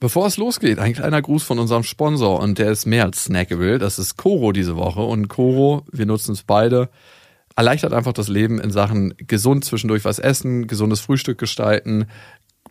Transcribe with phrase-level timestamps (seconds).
[0.00, 3.78] Bevor es losgeht, ein kleiner Gruß von unserem Sponsor und der ist mehr als snackable.
[3.78, 6.88] Das ist Coro diese Woche und Coro, wir nutzen es beide,
[7.54, 12.06] erleichtert einfach das Leben in Sachen gesund zwischendurch was essen, gesundes Frühstück gestalten,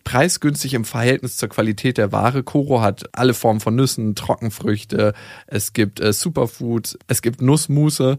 [0.03, 2.41] preisgünstig im Verhältnis zur Qualität der Ware.
[2.41, 5.13] Coro hat alle Formen von Nüssen, Trockenfrüchte,
[5.45, 8.17] es gibt äh, Superfoods, es gibt Nussmusse.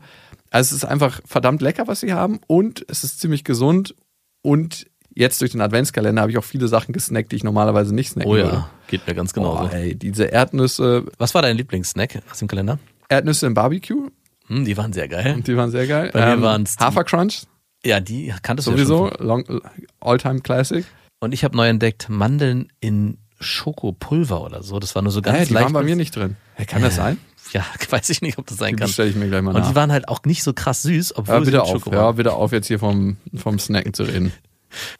[0.51, 3.97] Also es ist einfach verdammt lecker, was sie haben und es ist ziemlich gesund
[4.43, 8.11] und jetzt durch den Adventskalender habe ich auch viele Sachen gesnackt, die ich normalerweise nicht
[8.11, 8.65] snacken Oh ja, würde.
[8.89, 9.65] geht mir ganz genauso.
[9.69, 12.79] Boah, ey, diese Erdnüsse, Was war dein Lieblingssnack aus dem Kalender?
[13.09, 14.09] Erdnüsse im Barbecue,
[14.46, 15.43] Hm, die waren sehr geil.
[15.46, 16.11] die waren sehr geil.
[16.13, 17.43] Bei mir waren's die- Hafercrunch,
[17.85, 19.27] Ja, die kanntest du ja sowieso, schon.
[19.27, 19.45] long,
[20.01, 20.85] Alltime Classic.
[21.21, 23.18] Und ich habe neu entdeckt Mandeln in
[23.65, 24.79] Schokopulver oder so.
[24.79, 25.65] Das war nur so ganz Äh, die leicht.
[25.67, 26.37] waren bei mir nicht drin.
[26.54, 27.18] Hey, kann das sein?
[27.53, 28.87] Ja, weiß ich nicht, ob das sein Die kann.
[28.89, 29.68] bestelle ich mir gleich mal Und nach.
[29.68, 32.17] die waren halt auch nicht so krass süß, obwohl sie bitte mit auf, waren.
[32.17, 34.33] bitte auf, jetzt hier vom, vom Snacken zu reden.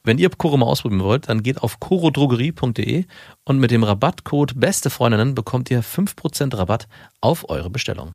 [0.05, 3.05] Wenn ihr Koro mal ausprobieren wollt, dann geht auf korodrogerie.de
[3.45, 6.89] und mit dem Rabattcode Beste Freundinnen bekommt ihr 5% Rabatt
[7.21, 8.13] auf eure Bestellung.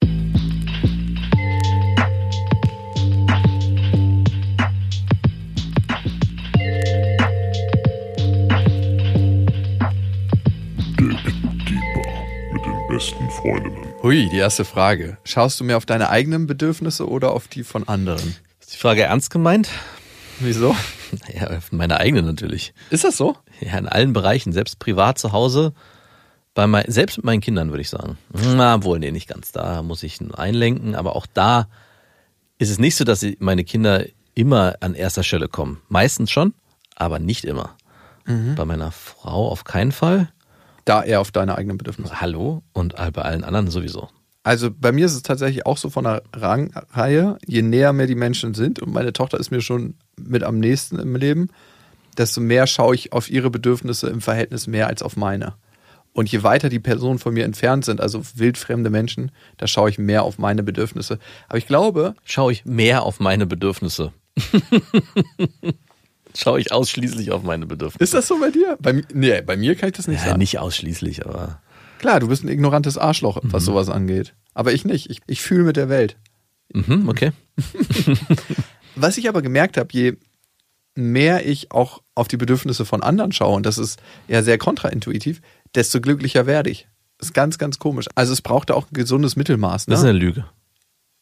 [12.96, 13.94] Besten Freundinnen.
[14.04, 15.18] Hui, die erste Frage.
[15.26, 18.38] Schaust du mehr auf deine eigenen Bedürfnisse oder auf die von anderen?
[18.62, 19.70] Ist die Frage ernst gemeint?
[20.40, 20.74] Wieso?
[21.34, 22.74] Ja, meine eigene natürlich.
[22.90, 23.36] Ist das so?
[23.60, 25.74] Ja, in allen Bereichen, selbst privat zu Hause,
[26.54, 28.18] bei mein, selbst mit meinen Kindern würde ich sagen.
[28.32, 29.52] Na, wohl, nee, nicht ganz.
[29.52, 31.68] Da muss ich einlenken, aber auch da
[32.58, 35.82] ist es nicht so, dass meine Kinder immer an erster Stelle kommen.
[35.90, 36.54] Meistens schon,
[36.96, 37.76] aber nicht immer.
[38.56, 40.30] Bei meiner Frau auf keinen Fall.
[40.86, 42.22] Da eher auf deine eigenen Bedürfnisse.
[42.22, 44.10] Hallo und bei allen anderen sowieso.
[44.46, 48.14] Also bei mir ist es tatsächlich auch so von der Rangreihe, je näher mir die
[48.14, 51.50] Menschen sind und meine Tochter ist mir schon mit am nächsten im Leben,
[52.16, 55.56] desto mehr schaue ich auf ihre Bedürfnisse im Verhältnis mehr als auf meine.
[56.14, 59.98] Und je weiter die Personen von mir entfernt sind, also wildfremde Menschen, da schaue ich
[59.98, 61.18] mehr auf meine Bedürfnisse.
[61.50, 64.14] Aber ich glaube, Schaue ich mehr auf meine Bedürfnisse.
[66.38, 68.04] Schaue ich ausschließlich auf meine Bedürfnisse.
[68.04, 68.78] ist das so bei dir?
[68.80, 70.38] Bei, nee, bei mir kann ich das nicht Ja, sagen.
[70.40, 71.62] nicht ausschließlich, aber
[72.06, 74.36] Klar, du bist ein ignorantes Arschloch, was sowas angeht.
[74.54, 75.10] Aber ich nicht.
[75.10, 76.18] Ich, ich fühle mit der Welt.
[76.72, 77.32] mhm, okay.
[78.96, 80.14] Was ich aber gemerkt habe, je
[80.94, 85.42] mehr ich auch auf die Bedürfnisse von anderen schaue, und das ist ja sehr kontraintuitiv,
[85.74, 86.88] desto glücklicher werde ich.
[87.18, 88.06] Das ist ganz, ganz komisch.
[88.14, 89.88] Also es braucht da auch ein gesundes Mittelmaß.
[89.88, 89.94] Ne?
[89.94, 90.46] Das ist eine Lüge.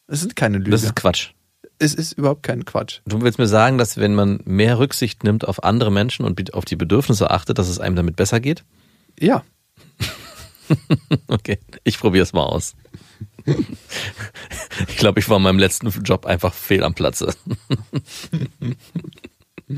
[0.06, 0.72] es sind keine Lügen.
[0.72, 1.30] Das ist Quatsch.
[1.78, 3.00] es ist überhaupt kein Quatsch.
[3.06, 6.66] Du willst mir sagen, dass wenn man mehr Rücksicht nimmt auf andere Menschen und auf
[6.66, 8.64] die Bedürfnisse achtet, dass es einem damit besser geht?
[9.18, 9.44] Ja.
[11.28, 12.74] Okay, ich probiere es mal aus.
[14.88, 17.34] Ich glaube, ich war in meinem letzten Job einfach fehl am Platze.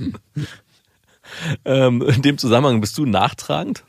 [1.64, 3.84] ähm, in dem Zusammenhang bist du nachtragend?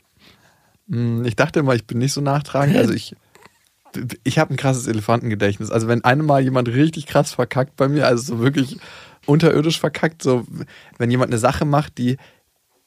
[0.88, 2.76] Hm, Ich dachte immer, ich bin nicht so nachtragend.
[2.76, 3.14] Also ich,
[4.24, 5.70] ich habe ein krasses Elefantengedächtnis.
[5.70, 8.78] Also wenn einmal jemand richtig krass verkackt bei mir, also so wirklich
[9.26, 10.46] unterirdisch verkackt, so
[10.98, 12.16] wenn jemand eine Sache macht, die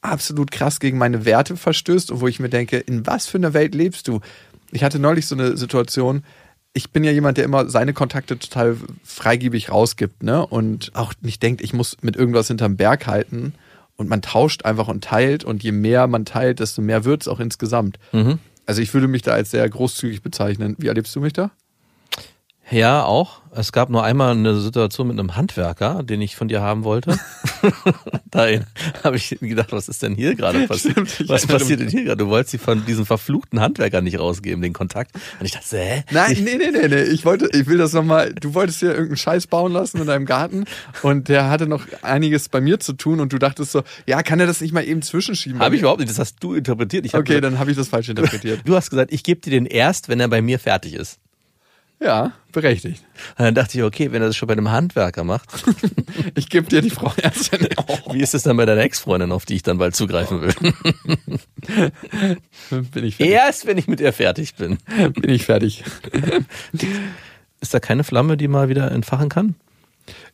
[0.02, 3.54] absolut krass gegen meine Werte verstößt und wo ich mir denke, in was für einer
[3.54, 4.20] Welt lebst du?
[4.70, 6.24] Ich hatte neulich so eine Situation,
[6.74, 10.46] ich bin ja jemand, der immer seine Kontakte total freigebig rausgibt, ne?
[10.46, 13.54] Und auch nicht denkt, ich muss mit irgendwas hinterm Berg halten.
[13.96, 17.28] Und man tauscht einfach und teilt und je mehr man teilt, desto mehr wird es
[17.28, 17.98] auch insgesamt.
[18.12, 18.38] Mhm.
[18.64, 20.74] Also ich würde mich da als sehr großzügig bezeichnen.
[20.78, 21.50] Wie erlebst du mich da?
[22.72, 23.42] Ja, auch.
[23.54, 27.18] Es gab nur einmal eine Situation mit einem Handwerker, den ich von dir haben wollte.
[28.30, 28.46] da
[29.04, 31.06] habe ich gedacht, was ist denn hier gerade passiert?
[31.06, 32.16] Stimmt, Was passiert denn hier gerade?
[32.16, 35.14] Du wolltest sie von diesem verfluchten Handwerker nicht rausgeben, den Kontakt.
[35.38, 36.04] Und ich dachte, hä?
[36.10, 37.02] Nein, nee, nee, nee, nee.
[37.02, 40.24] Ich wollte, ich will das nochmal, du wolltest hier irgendeinen Scheiß bauen lassen in deinem
[40.24, 40.64] Garten
[41.02, 44.40] und der hatte noch einiges bei mir zu tun und du dachtest so, ja, kann
[44.40, 45.60] er das nicht mal eben zwischenschieben?
[45.60, 46.10] Habe ich überhaupt nicht.
[46.10, 47.04] Das hast du interpretiert.
[47.04, 48.62] Okay, gesagt, dann habe ich das falsch interpretiert.
[48.64, 51.18] Du hast gesagt, ich gebe dir den erst, wenn er bei mir fertig ist.
[52.02, 53.04] Ja, berechtigt.
[53.38, 55.48] Und dann dachte ich, okay, wenn er das schon bei einem Handwerker macht,
[56.34, 57.50] Ich gebe dir die Frau erst.
[57.76, 60.54] Oh, wie ist es dann bei deiner Ex-Freundin, auf die ich dann bald zugreifen will?
[62.70, 63.34] bin ich fertig.
[63.34, 64.78] Erst, wenn ich mit ihr fertig bin.
[65.14, 65.84] Bin ich fertig.
[67.60, 69.54] Ist da keine Flamme, die mal wieder entfachen kann?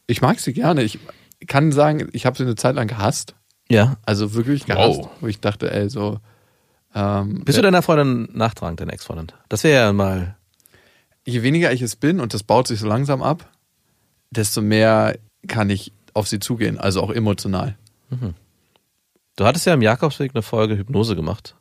[0.07, 0.83] Ich mag sie gerne.
[0.83, 0.99] Ich
[1.47, 3.35] kann sagen, ich habe sie eine Zeit lang gehasst.
[3.71, 3.97] Ja.
[4.07, 5.01] Also wirklich gehasst.
[5.01, 5.11] Wow.
[5.21, 6.21] Wo ich dachte, ey, so.
[6.95, 9.29] Ähm, Bist du deiner Freundin nachtragend, deiner Ex-Freundin?
[9.49, 10.38] Das wäre ja mal.
[11.29, 13.51] Je weniger ich es bin und das baut sich so langsam ab,
[14.31, 17.77] desto mehr kann ich auf sie zugehen, also auch emotional.
[19.37, 21.55] Du hattest ja im Jakobsweg eine Folge Hypnose gemacht.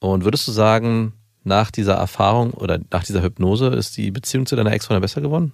[0.00, 1.12] Und würdest du sagen,
[1.44, 5.52] nach dieser Erfahrung oder nach dieser Hypnose ist die Beziehung zu deiner Ex-Freundin besser geworden?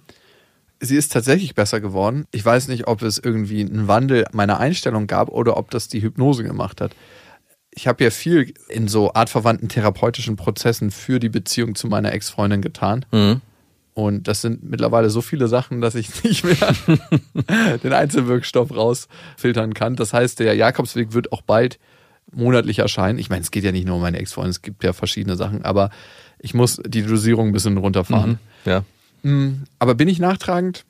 [0.79, 2.25] Sie ist tatsächlich besser geworden.
[2.31, 6.01] Ich weiß nicht, ob es irgendwie einen Wandel meiner Einstellung gab oder ob das die
[6.01, 6.95] Hypnose gemacht hat.
[7.71, 12.61] Ich habe ja viel in so artverwandten therapeutischen Prozessen für die Beziehung zu meiner Ex-Freundin
[12.61, 13.05] getan.
[13.11, 13.41] Mhm.
[13.93, 19.95] Und das sind mittlerweile so viele Sachen, dass ich nicht mehr den Einzelwirkstoff rausfiltern kann.
[19.95, 21.79] Das heißt, der Jakobsweg wird auch bald
[22.31, 23.19] monatlich erscheinen.
[23.19, 25.65] Ich meine, es geht ja nicht nur um meine Ex-Freundin, es gibt ja verschiedene Sachen,
[25.65, 25.89] aber
[26.37, 28.39] ich muss die Dosierung ein bisschen runterfahren.
[28.65, 28.83] Ja.
[29.23, 30.85] Mm, Aber bin ich nachtragend?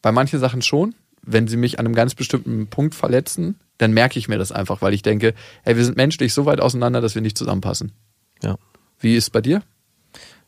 [0.00, 0.94] Bei manchen Sachen schon.
[1.22, 4.80] Wenn sie mich an einem ganz bestimmten Punkt verletzen, dann merke ich mir das einfach,
[4.80, 7.92] weil ich denke, hey, wir sind menschlich so weit auseinander, dass wir nicht zusammenpassen.
[8.42, 8.56] Ja.
[8.98, 9.62] Wie ist es bei dir?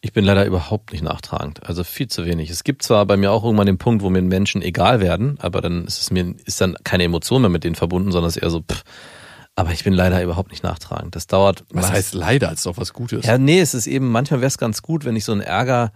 [0.00, 1.66] Ich bin leider überhaupt nicht nachtragend.
[1.66, 2.50] Also viel zu wenig.
[2.50, 5.60] Es gibt zwar bei mir auch irgendwann den Punkt, wo mir Menschen egal werden, aber
[5.62, 8.42] dann ist es mir, ist dann keine Emotion mehr mit denen verbunden, sondern es ist
[8.42, 8.84] eher so, pff.
[9.56, 11.14] Aber ich bin leider überhaupt nicht nachtragend.
[11.14, 11.64] Das dauert.
[11.70, 13.24] Was heißt leider, ist doch was Gutes.
[13.24, 15.92] Ja, nee, es ist eben, manchmal wäre es ganz gut, wenn ich so einen Ärger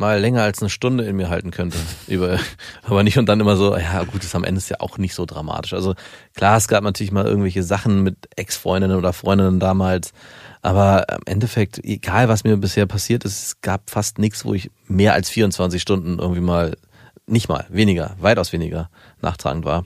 [0.00, 1.76] mal länger als eine Stunde in mir halten könnte.
[2.08, 2.38] Über,
[2.82, 5.14] aber nicht und dann immer so, ja gut, das am Ende ist ja auch nicht
[5.14, 5.74] so dramatisch.
[5.74, 5.94] Also
[6.34, 10.12] klar, es gab natürlich mal irgendwelche Sachen mit Ex-Freundinnen oder Freundinnen damals,
[10.62, 14.70] aber im Endeffekt, egal was mir bisher passiert ist, es gab fast nichts, wo ich
[14.88, 16.76] mehr als 24 Stunden irgendwie mal,
[17.26, 19.84] nicht mal, weniger, weitaus weniger nachtragend war.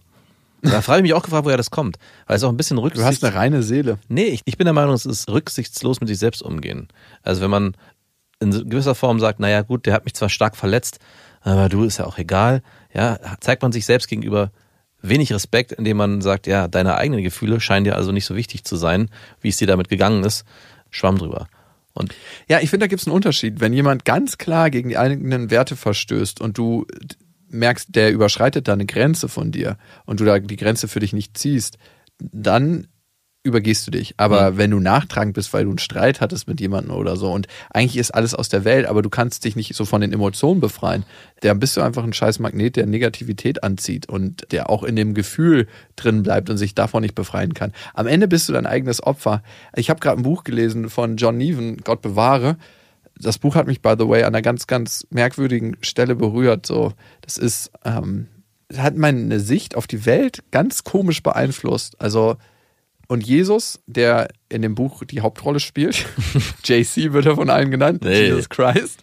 [0.62, 1.98] Da frage ich mich auch gefragt, woher das kommt.
[2.26, 3.98] Weil es auch ein bisschen Du Rücksicht hast eine reine Seele.
[4.08, 6.88] Nee, ich, ich bin der Meinung, es ist rücksichtslos mit sich selbst umgehen.
[7.22, 7.76] Also wenn man
[8.40, 10.98] in gewisser Form sagt, naja gut, der hat mich zwar stark verletzt,
[11.40, 14.50] aber du ist ja auch egal, ja, zeigt man sich selbst gegenüber
[15.02, 18.64] wenig Respekt, indem man sagt, ja, deine eigenen Gefühle scheinen dir also nicht so wichtig
[18.64, 19.10] zu sein,
[19.40, 20.44] wie es dir damit gegangen ist.
[20.90, 21.48] Schwamm drüber.
[21.92, 22.14] Und
[22.48, 23.60] Ja, ich finde, da gibt es einen Unterschied.
[23.60, 26.86] Wenn jemand ganz klar gegen die eigenen Werte verstößt und du
[27.48, 29.76] merkst, der überschreitet da eine Grenze von dir
[30.06, 31.78] und du da die Grenze für dich nicht ziehst,
[32.18, 32.88] dann
[33.44, 34.14] übergehst du dich.
[34.16, 37.46] Aber wenn du nachtragend bist, weil du einen Streit hattest mit jemandem oder so und
[37.70, 40.60] eigentlich ist alles aus der Welt, aber du kannst dich nicht so von den Emotionen
[40.60, 41.04] befreien,
[41.40, 45.12] dann bist du einfach ein scheiß Magnet, der Negativität anzieht und der auch in dem
[45.12, 47.74] Gefühl drin bleibt und sich davon nicht befreien kann.
[47.92, 49.42] Am Ende bist du dein eigenes Opfer.
[49.76, 52.56] Ich habe gerade ein Buch gelesen von John Neven, Gott bewahre.
[53.18, 56.64] Das Buch hat mich, by the way, an einer ganz, ganz merkwürdigen Stelle berührt.
[56.64, 58.26] So, das ist, ähm,
[58.74, 62.00] hat meine Sicht auf die Welt ganz komisch beeinflusst.
[62.00, 62.38] Also,
[63.08, 66.06] und Jesus, der in dem Buch die Hauptrolle spielt,
[66.64, 68.26] JC wird er von allen genannt, Nee.
[68.26, 69.00] Jesus Christ.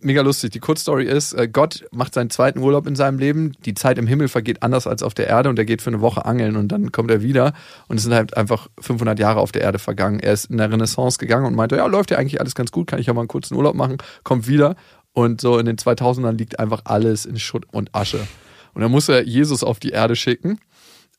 [0.00, 0.52] Mega lustig.
[0.52, 3.52] Die Kurzstory ist, äh, Gott macht seinen zweiten Urlaub in seinem Leben.
[3.66, 6.00] Die Zeit im Himmel vergeht anders als auf der Erde und er geht für eine
[6.00, 7.52] Woche angeln und dann kommt er wieder
[7.86, 10.18] und es sind halt einfach 500 Jahre auf der Erde vergangen.
[10.20, 12.86] Er ist in der Renaissance gegangen und meinte, ja, läuft ja eigentlich alles ganz gut,
[12.86, 14.76] kann ich ja mal einen kurzen Urlaub machen, kommt wieder
[15.12, 18.20] und so in den 2000ern liegt einfach alles in Schutt und Asche.
[18.72, 20.58] Und dann muss er Jesus auf die Erde schicken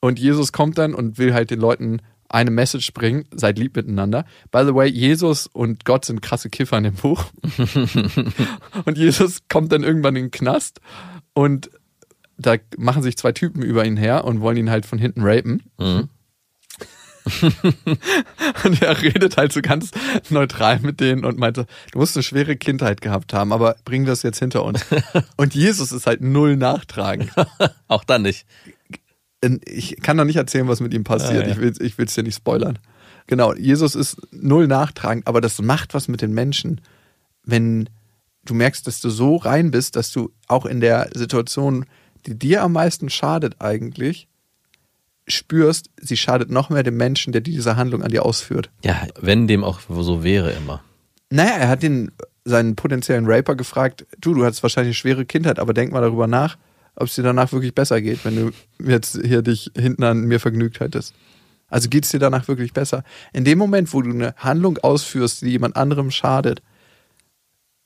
[0.01, 4.25] und Jesus kommt dann und will halt den Leuten eine Message bringen, seid lieb miteinander.
[4.51, 7.25] By the way, Jesus und Gott sind krasse Kiffer in dem Buch.
[8.85, 10.81] und Jesus kommt dann irgendwann in den Knast
[11.33, 11.69] und
[12.37, 15.61] da machen sich zwei Typen über ihn her und wollen ihn halt von hinten rapen.
[18.63, 19.91] und er redet halt so ganz
[20.29, 24.13] neutral mit denen und meinte, du musst eine schwere Kindheit gehabt haben, aber bringen wir
[24.13, 24.83] es jetzt hinter uns.
[25.37, 27.31] und Jesus ist halt null nachtragend.
[27.87, 28.47] auch dann nicht.
[29.65, 31.45] Ich kann noch nicht erzählen, was mit ihm passiert.
[31.45, 31.51] Ah, ja.
[31.51, 32.77] Ich will ich will's dir nicht spoilern.
[33.27, 36.81] Genau, Jesus ist null nachtragend, aber das macht was mit den Menschen,
[37.43, 37.89] wenn
[38.43, 41.85] du merkst, dass du so rein bist, dass du auch in der Situation,
[42.25, 44.27] die dir am meisten schadet eigentlich,
[45.27, 48.69] spürst, sie schadet noch mehr dem Menschen, der diese Handlung an dir ausführt.
[48.83, 50.81] Ja, wenn dem auch so wäre immer.
[51.29, 52.11] Naja, er hat den,
[52.43, 56.27] seinen potenziellen Raper gefragt, du, du hattest wahrscheinlich eine schwere Kindheit, aber denk mal darüber
[56.27, 56.57] nach,
[56.95, 58.51] ob es dir danach wirklich besser geht, wenn du
[58.83, 61.13] jetzt hier dich hinten an mir vergnügt hättest.
[61.67, 63.03] Also geht es dir danach wirklich besser?
[63.33, 66.61] In dem Moment, wo du eine Handlung ausführst, die jemand anderem schadet,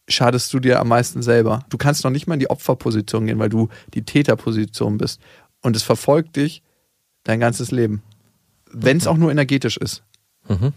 [0.08, 1.66] schadest du dir am meisten selber.
[1.70, 5.22] Du kannst noch nicht mal in die Opferposition gehen, weil du die Täterposition bist.
[5.62, 6.64] Und es verfolgt dich
[7.24, 8.02] dein ganzes Leben.
[8.72, 10.04] Wenn es auch nur energetisch ist.
[10.48, 10.74] Mhm.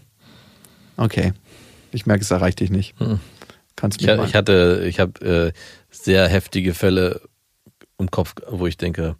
[0.97, 1.33] Okay.
[1.91, 2.99] Ich merke, es erreicht dich nicht.
[2.99, 3.19] Mhm.
[3.75, 5.51] Kannst Ich, ich hatte, ich habe äh,
[5.89, 7.21] sehr heftige Fälle
[7.99, 9.15] im Kopf, wo ich denke,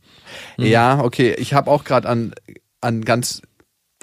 [0.58, 1.36] Ja, okay.
[1.38, 2.34] Ich habe auch gerade an,
[2.82, 3.42] an ganz.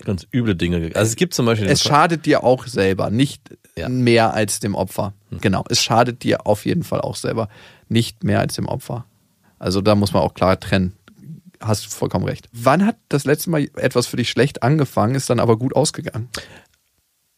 [0.05, 0.81] ganz üble Dinge.
[0.81, 3.43] ge- Also es gibt zum Beispiel Es schadet dir auch selber, nicht
[3.77, 3.87] Ja.
[3.87, 4.05] Hm.
[4.05, 5.15] mehr als dem Opfer.
[5.31, 5.65] Genau.
[5.71, 7.49] Es schadet dir auf jeden Fall auch selber,
[7.89, 9.07] nicht mehr als dem Opfer.
[9.59, 10.93] Also da muss man auch klar trennen.
[11.61, 12.49] Hast du vollkommen recht.
[12.53, 16.29] Wann hat das letzte Mal etwas für dich schlecht angefangen, ist dann aber gut ausgegangen?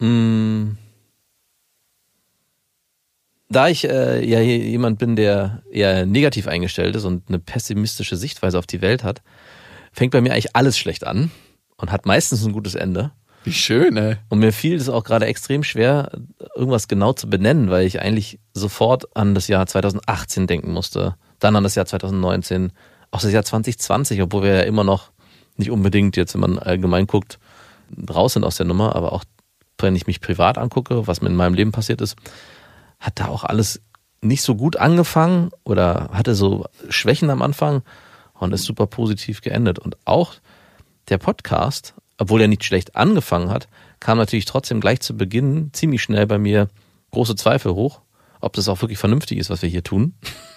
[0.00, 0.76] Mm.
[3.50, 8.58] Da ich äh, ja jemand bin, der eher negativ eingestellt ist und eine pessimistische Sichtweise
[8.58, 9.22] auf die Welt hat,
[9.92, 11.30] fängt bei mir eigentlich alles schlecht an
[11.76, 13.12] und hat meistens ein gutes Ende.
[13.44, 14.16] Wie schön, ey.
[14.28, 16.10] Und mir fiel es auch gerade extrem schwer,
[16.54, 21.56] irgendwas genau zu benennen, weil ich eigentlich sofort an das Jahr 2018 denken musste, dann
[21.56, 22.72] an das Jahr 2019,
[23.10, 25.12] auch das Jahr 2020, obwohl wir ja immer noch
[25.56, 27.38] nicht unbedingt jetzt, wenn man allgemein guckt,
[28.10, 29.24] raus sind aus der Nummer, aber auch
[29.78, 32.16] wenn ich mich privat angucke, was mir in meinem Leben passiert ist,
[33.00, 33.80] hat da auch alles
[34.20, 37.82] nicht so gut angefangen oder hatte so Schwächen am Anfang
[38.34, 39.78] und ist super positiv geendet.
[39.78, 40.34] Und auch
[41.08, 43.68] der Podcast, obwohl er nicht schlecht angefangen hat,
[44.00, 46.68] kam natürlich trotzdem gleich zu Beginn ziemlich schnell bei mir
[47.10, 48.00] große Zweifel hoch,
[48.40, 50.14] ob das auch wirklich vernünftig ist, was wir hier tun.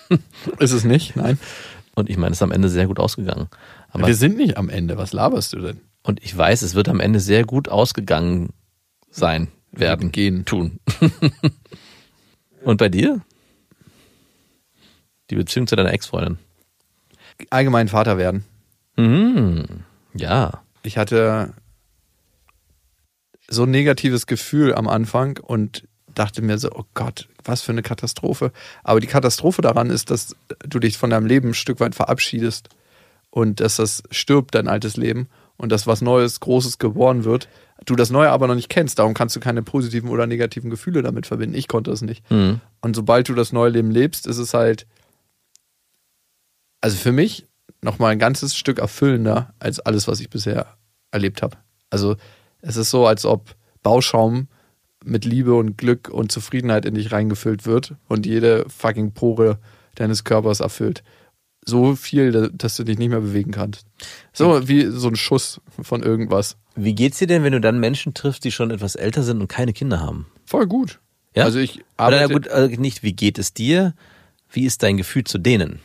[0.59, 1.15] Ist es nicht?
[1.15, 1.39] Nein.
[1.95, 3.47] Und ich meine, es ist am Ende sehr gut ausgegangen.
[3.89, 4.97] Aber Wir sind nicht am Ende.
[4.97, 5.81] Was laberst du denn?
[6.03, 8.49] Und ich weiß, es wird am Ende sehr gut ausgegangen
[9.09, 10.45] sein, werden, Gehen.
[10.45, 10.79] tun.
[12.63, 13.21] Und bei dir?
[15.29, 16.37] Die Beziehung zu deiner Ex-Freundin.
[17.49, 18.45] Allgemein Vater werden.
[18.97, 19.65] Mhm.
[20.13, 20.63] Ja.
[20.83, 21.53] Ich hatte
[23.47, 27.81] so ein negatives Gefühl am Anfang und dachte mir so, oh Gott, was für eine
[27.81, 28.51] Katastrophe.
[28.83, 32.69] Aber die Katastrophe daran ist, dass du dich von deinem Leben ein Stück weit verabschiedest
[33.29, 35.29] und dass das stirbt, dein altes Leben
[35.61, 37.47] und dass was Neues, Großes geboren wird.
[37.85, 41.03] Du das Neue aber noch nicht kennst, darum kannst du keine positiven oder negativen Gefühle
[41.03, 41.55] damit verbinden.
[41.55, 42.29] Ich konnte es nicht.
[42.31, 42.61] Mhm.
[42.81, 44.87] Und sobald du das neue Leben lebst, ist es halt,
[46.81, 47.45] also für mich
[47.83, 50.65] nochmal ein ganzes Stück erfüllender als alles, was ich bisher
[51.11, 51.57] erlebt habe.
[51.91, 52.15] Also
[52.61, 54.47] es ist so, als ob Bauschaum
[55.05, 59.59] mit Liebe und Glück und Zufriedenheit in dich reingefüllt wird und jede fucking Pore
[59.93, 61.03] deines Körpers erfüllt.
[61.65, 63.85] So viel, dass du dich nicht mehr bewegen kannst.
[64.33, 66.57] So wie so ein Schuss von irgendwas.
[66.75, 69.47] Wie geht's dir denn, wenn du dann Menschen triffst, die schon etwas älter sind und
[69.47, 70.25] keine Kinder haben?
[70.45, 70.99] Voll gut.
[71.35, 71.43] Ja?
[71.43, 73.93] Also ich arbeite gut, äh, nicht, wie geht es dir?
[74.51, 75.79] Wie ist dein Gefühl zu denen?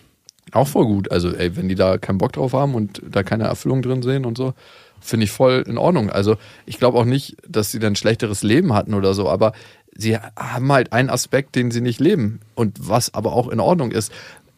[0.52, 1.10] Auch voll gut.
[1.10, 4.24] Also, ey, wenn die da keinen Bock drauf haben und da keine Erfüllung drin sehen
[4.24, 4.54] und so,
[5.00, 6.10] finde ich voll in Ordnung.
[6.10, 9.52] Also, ich glaube auch nicht, dass sie dann ein schlechteres Leben hatten oder so, aber
[9.94, 13.90] sie haben halt einen Aspekt, den sie nicht leben und was aber auch in Ordnung
[13.90, 14.12] ist.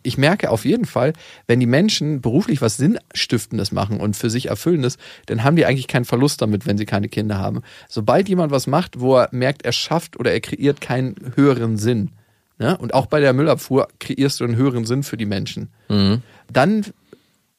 [0.09, 1.13] Ich merke auf jeden Fall,
[1.47, 4.97] wenn die Menschen beruflich was Sinnstiftendes machen und für sich Erfüllendes,
[5.27, 7.61] dann haben die eigentlich keinen Verlust damit, wenn sie keine Kinder haben.
[7.91, 12.13] Sobald jemand was macht, wo er merkt, er schafft oder er kreiert keinen höheren Sinn,
[12.57, 12.79] ne?
[12.79, 15.69] und auch bei der Müllabfuhr kreierst du einen höheren Sinn für die Menschen,
[16.51, 16.87] dann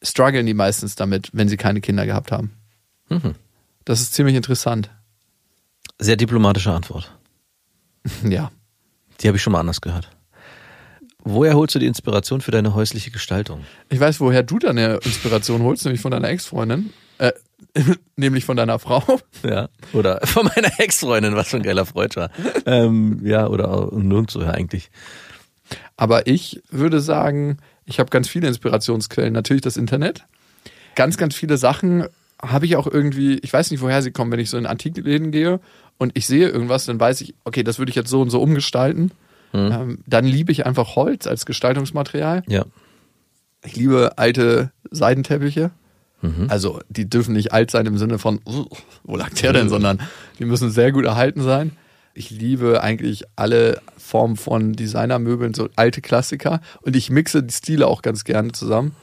[0.02, 2.50] strugglen die meistens damit, wenn sie keine Kinder gehabt haben.
[3.86, 4.90] Das ist ziemlich interessant.
[6.00, 7.16] Sehr diplomatische Antwort.
[8.28, 8.50] Ja.
[9.22, 10.10] Die habe ich schon mal anders gehört.
[11.32, 13.64] Woher holst du die Inspiration für deine häusliche Gestaltung?
[13.90, 16.92] Ich weiß, woher du deine Inspiration holst, nämlich von deiner Ex-Freundin.
[17.20, 17.34] Äh,
[18.16, 19.04] nämlich von deiner Frau.
[19.44, 19.70] Ja.
[19.94, 22.32] Oder von meiner Ex-Freundin, was für ein geiler Freund war.
[22.66, 24.90] ähm, ja, oder nirgendwoher eigentlich.
[25.98, 29.34] Aber ich würde sagen, ich habe ganz viele Inspirationsquellen.
[29.34, 30.26] Natürlich das Internet.
[30.96, 32.06] Ganz, ganz viele Sachen
[32.42, 35.30] habe ich auch irgendwie, ich weiß nicht, woher sie kommen, wenn ich so in Antikläden
[35.30, 35.60] gehe
[36.00, 38.42] und ich sehe irgendwas, dann weiß ich, okay, das würde ich jetzt so und so
[38.42, 39.12] umgestalten.
[39.54, 42.44] Ähm, dann liebe ich einfach Holz als Gestaltungsmaterial.
[42.48, 42.66] Ja.
[43.66, 45.72] Ich liebe alte Seidenteppiche.
[46.50, 48.66] Also die dürfen nicht alt sein im Sinne von, "Uh,
[49.04, 50.02] wo lag der denn, sondern
[50.38, 51.72] die müssen sehr gut erhalten sein.
[52.14, 56.60] Ich liebe eigentlich alle Formen von Designermöbeln, so alte Klassiker.
[56.82, 58.94] Und ich mixe die Stile auch ganz gerne zusammen.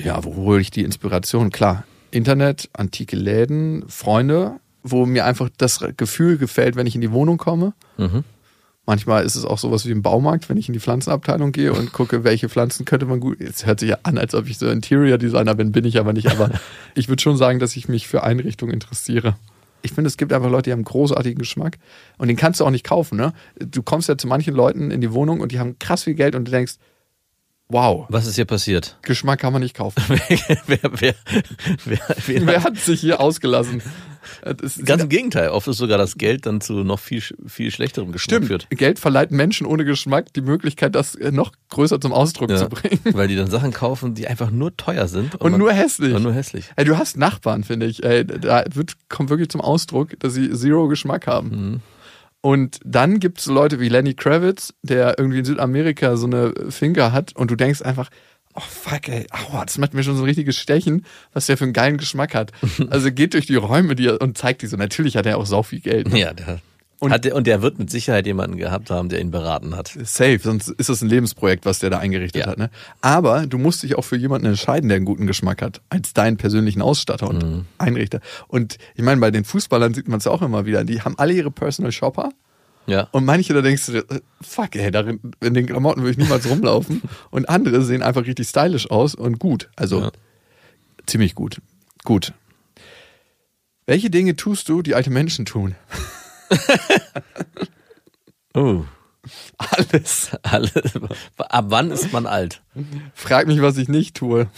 [0.00, 1.50] Ja, wo hole ich die Inspiration?
[1.50, 7.10] Klar, Internet, antike Läden, Freunde, wo mir einfach das Gefühl gefällt, wenn ich in die
[7.12, 7.72] Wohnung komme.
[8.86, 11.92] Manchmal ist es auch sowas wie im Baumarkt, wenn ich in die Pflanzenabteilung gehe und
[11.92, 13.40] gucke, welche Pflanzen könnte man gut.
[13.40, 16.12] Jetzt hört sich ja an, als ob ich so Interior Designer bin, bin ich aber
[16.12, 16.30] nicht.
[16.30, 16.50] Aber
[16.94, 19.34] ich würde schon sagen, dass ich mich für Einrichtungen interessiere.
[19.82, 21.78] Ich finde, es gibt einfach Leute, die haben großartigen Geschmack
[22.16, 23.18] und den kannst du auch nicht kaufen.
[23.18, 23.32] Ne?
[23.58, 26.36] Du kommst ja zu manchen Leuten in die Wohnung und die haben krass viel Geld
[26.36, 26.74] und du denkst,
[27.68, 28.96] wow, Was ist hier passiert?
[29.02, 30.02] Geschmack kann man nicht kaufen.
[30.66, 31.14] wer, wer,
[31.84, 33.82] wer, wer, hat sich hier ausgelassen?
[34.84, 35.50] Ganz im Gegenteil.
[35.50, 38.66] Oft ist sogar das Geld dann zu noch viel, viel schlechterem Geschmack Stimmt, führt.
[38.70, 42.68] Geld verleiht Menschen ohne Geschmack die Möglichkeit, das äh, noch größer zum Ausdruck Ja, zu
[42.68, 42.98] bringen.
[43.12, 45.36] weil die dann Sachen kaufen, die einfach nur teuer sind.
[45.36, 46.12] Und man- nur hässlich.
[46.14, 46.66] Und nur hässlich.
[46.76, 48.02] Ey, du hast Nachbarn, finde ich.
[48.02, 51.48] Ey, da wird, kommt wirklich zum Ausdruck, dass sie Zero Geschmack haben.
[51.48, 51.80] Mhm.
[52.46, 57.10] Und dann gibt es Leute wie Lenny Kravitz, der irgendwie in Südamerika so eine Finker
[57.10, 58.08] hat und du denkst einfach,
[58.54, 61.64] oh fuck, ey, aua, das macht mir schon so ein richtiges Stechen, was der für
[61.64, 62.52] einen geilen Geschmack hat.
[62.88, 64.76] Also geht durch die Räume die und zeigt die so.
[64.76, 66.08] Natürlich hat er auch sau viel Geld.
[66.12, 66.20] Ne?
[66.20, 66.60] Ja, der,
[66.98, 69.88] Und- hat der, und der wird mit Sicherheit jemanden gehabt haben, der ihn beraten hat.
[70.04, 72.48] Safe, sonst ist das ein Lebensprojekt, was der da eingerichtet Ja.
[72.48, 72.58] hat.
[72.58, 72.70] Ne?
[73.02, 76.38] Aber du musst dich auch für jemanden entscheiden, der einen guten Geschmack hat, als deinen
[76.38, 77.64] persönlichen Ausstatter und Mhm.
[77.76, 78.20] Einrichter.
[78.48, 80.84] Und ich meine, bei den Fußballern sieht man es auch immer wieder.
[80.84, 82.30] Die haben alle ihre Personal Shopper.
[82.86, 83.08] Ja.
[83.10, 84.04] Und manche, da denkst du, äh,
[84.40, 87.02] fuck, ey, darin, in den Klamotten würde ich niemals rumlaufen.
[87.30, 89.68] Und andere sehen einfach richtig stylisch aus und gut.
[89.76, 90.10] Also Ja.
[91.04, 91.60] ziemlich gut.
[92.04, 92.32] Gut.
[93.86, 95.74] Welche Dinge tust du, die alte Menschen tun?
[98.54, 98.84] Oh.
[99.58, 100.30] Alles.
[100.42, 100.70] Alle,
[101.38, 102.62] ab wann ist man alt?
[103.14, 104.48] Frag mich, was ich nicht tue.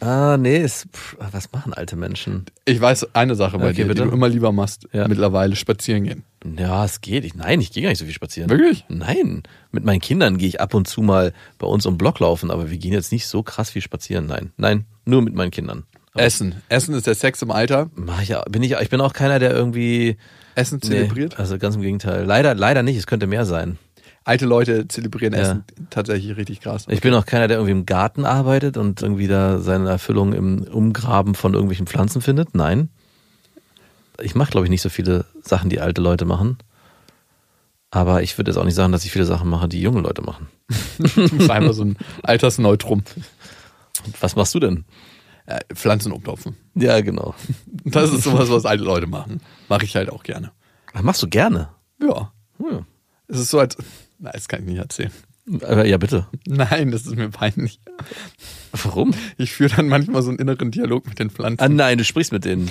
[0.00, 2.46] Ah, nee, ist, pff, was machen alte Menschen?
[2.64, 4.02] Ich weiß eine Sache bei Okay, dir, bitte.
[4.04, 5.06] die du immer lieber machst, Ja.
[5.08, 6.24] mittlerweile spazieren gehen.
[6.58, 7.24] Ja, es geht.
[7.24, 8.48] Ich, nein, ich gehe gar nicht so viel spazieren.
[8.48, 8.84] Wirklich?
[8.88, 9.42] Nein.
[9.72, 12.70] Mit meinen Kindern gehe ich ab und zu mal bei uns um Block laufen, aber
[12.70, 14.26] wir gehen jetzt nicht so krass viel spazieren.
[14.26, 14.52] Nein.
[14.56, 15.84] Nein, nur mit meinen Kindern.
[16.12, 16.62] Aber Essen.
[16.68, 17.90] Essen ist der Sex im Alter.
[17.94, 20.16] mach ich, bin ich, ich bin auch keiner, der irgendwie
[20.54, 21.32] Essen zelebriert.
[21.32, 22.24] Nee, also ganz im Gegenteil.
[22.24, 22.96] Leider, leider nicht.
[22.96, 23.78] Es könnte mehr sein.
[24.24, 25.40] Alte Leute zelebrieren Ja.
[25.40, 26.86] Essen tatsächlich richtig krass.
[26.88, 30.62] Ich bin auch keiner, der irgendwie im Garten arbeitet und irgendwie da seine Erfüllung im
[30.64, 32.54] Umgraben von irgendwelchen Pflanzen findet.
[32.54, 32.90] Nein.
[34.20, 36.58] Ich mache, glaube ich, nicht so viele Sachen, die alte Leute machen.
[37.90, 40.22] Aber ich würde jetzt auch nicht sagen, dass ich viele Sachen mache, die junge Leute
[40.22, 40.48] machen.
[40.98, 43.02] Du bist einfach so ein Altersneutrum.
[44.20, 44.84] Was machst du denn?
[45.46, 46.56] Äh, Pflanzen umtopfen.
[46.74, 47.34] Ja, genau.
[47.84, 49.40] Das ist sowas, was alte Leute machen.
[49.68, 50.52] Mache ich halt auch gerne.
[50.92, 51.70] Das machst du gerne.
[52.02, 52.32] Ja.
[52.58, 52.84] Hm.
[53.26, 53.76] Es ist so, als.
[54.18, 55.12] Nein, das kann ich nicht erzählen.
[55.62, 56.26] Aber ja, bitte.
[56.46, 57.80] Nein, das ist mir peinlich.
[58.72, 59.14] Warum?
[59.38, 61.60] Ich führe dann manchmal so einen inneren Dialog mit den Pflanzen.
[61.60, 62.70] Ah nein, du sprichst mit denen.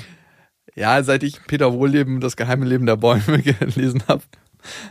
[0.76, 4.24] Ja, seit ich Peter Wohlleben, das geheime Leben der Bäume gelesen habe,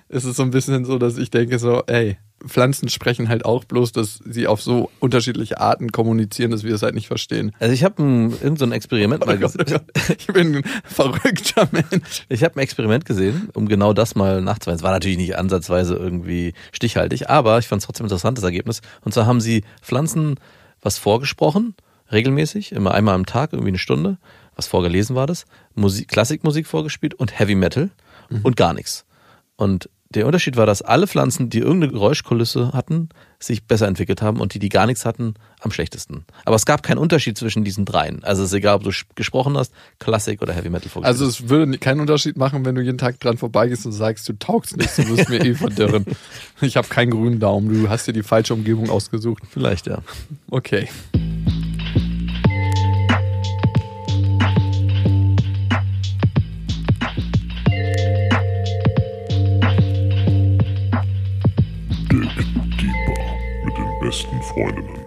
[0.09, 3.65] ist es so ein bisschen so, dass ich denke so, ey, Pflanzen sprechen halt auch
[3.65, 7.53] bloß, dass sie auf so unterschiedliche Arten kommunizieren, dass wir es halt nicht verstehen.
[7.59, 9.81] Also ich habe ein, irgend so ein Experiment mal Oh Gott, oh gesehen.
[9.97, 12.27] Gott, ich bin ein verrückter Mensch.
[12.29, 14.79] Ich habe ein Experiment gesehen, um genau das mal nachzuweisen.
[14.79, 18.83] Es war natürlich nicht ansatzweise irgendwie stichhaltig, aber ich fand es trotzdem ein interessantes Ergebnis.
[19.03, 20.37] Und zwar haben sie Pflanzen
[20.81, 21.75] was vorgesprochen,
[22.13, 24.19] regelmäßig, immer einmal am Tag, irgendwie eine Stunde.
[24.55, 25.45] Was vorgelesen war das?
[25.75, 27.91] Musik, Klassikmusik vorgespielt und Heavy Metal
[28.43, 29.05] und gar nichts.
[29.59, 33.11] Und der Unterschied war, dass alle Pflanzen, die irgendeine Geräuschkulisse hatten,
[33.41, 36.25] sich besser entwickelt haben und die, die gar nichts hatten, am schlechtesten.
[36.47, 38.25] Aber es gab keinen Unterschied zwischen diesen dreien.
[38.25, 41.51] Also es ist egal, ob du gesprochen hast, Klassik oder Heavy Metal vorgespielt Also es
[41.51, 44.97] würde keinen Unterschied machen, wenn du jeden Tag dran vorbeigehst und sagst, du taugst nichts,
[44.97, 46.07] du wirst mir eh verdirren.
[46.61, 49.43] Ich habe keinen grünen Daumen, du hast dir die falsche Umgebung ausgesucht.
[49.51, 49.99] Vielleicht, ja.
[50.51, 50.89] Okay.
[64.09, 64.98] Besten Freundinnen.